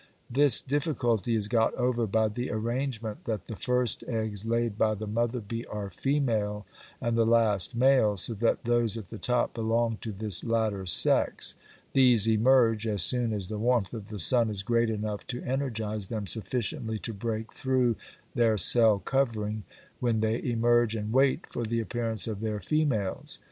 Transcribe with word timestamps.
This 0.31 0.61
difficulty 0.61 1.35
is 1.35 1.47
got 1.47 1.75
over 1.75 2.07
by 2.07 2.27
the 2.27 2.49
arrangement 2.49 3.25
that 3.25 3.45
the 3.45 3.55
first 3.55 4.03
eggs 4.07 4.47
laid 4.47 4.75
by 4.75 4.95
the 4.95 5.05
mother 5.05 5.39
bee 5.39 5.63
are 5.67 5.91
female 5.91 6.65
and 6.99 7.15
the 7.15 7.23
last 7.23 7.75
male, 7.75 8.17
so 8.17 8.33
that 8.33 8.63
those 8.65 8.97
at 8.97 9.09
the 9.09 9.19
top 9.19 9.53
belong 9.53 9.97
to 10.01 10.11
this 10.11 10.43
latter 10.43 10.87
sex; 10.87 11.53
these 11.93 12.27
emerge 12.27 12.87
as 12.87 13.03
soon 13.03 13.31
as 13.31 13.47
the 13.47 13.59
warmth 13.59 13.93
of 13.93 14.07
the 14.07 14.17
sun 14.17 14.49
is 14.49 14.63
great 14.63 14.89
enough 14.89 15.27
to 15.27 15.43
energize 15.43 16.07
them 16.07 16.25
sufficiently 16.25 16.97
to 16.97 17.13
break 17.13 17.53
through 17.53 17.95
their 18.33 18.57
cell 18.57 18.97
covering, 18.97 19.65
when 19.99 20.21
they 20.21 20.41
emerge 20.41 20.95
and 20.95 21.13
wait 21.13 21.45
for 21.53 21.63
the 21.63 21.79
appearance 21.79 22.25
of 22.27 22.39
their 22.39 22.59
females. 22.59 23.37